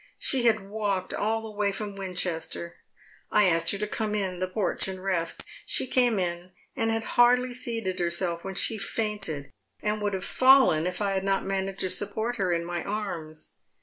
She 0.17 0.47
had 0.47 0.67
walked 0.67 1.13
all 1.13 1.43
the 1.43 1.51
way 1.51 1.71
from 1.71 1.95
Winchester. 1.95 2.77
I 3.29 3.45
asked 3.47 3.69
her 3.69 3.77
to 3.77 3.85
come 3.85 4.15
in 4.15 4.39
the 4.39 4.47
porch 4.47 4.87
and 4.87 5.03
rest. 5.03 5.45
She 5.67 5.85
came 5.85 6.17
in, 6.17 6.53
and 6.75 6.89
had 6.89 7.03
hardly 7.03 7.53
seated 7.53 7.99
herself 7.99 8.43
when 8.43 8.55
she 8.55 8.79
fainted, 8.79 9.51
and 9.79 10.01
would 10.01 10.15
have 10.15 10.23
iallen 10.23 10.87
if 10.87 11.01
I 11.03 11.11
had 11.11 11.23
not 11.23 11.45
managed 11.45 11.81
to 11.81 11.89
support 11.91 12.37
her 12.37 12.51
in 12.51 12.65
my 12.65 12.81
ai 12.81 13.15
ms. 13.21 13.51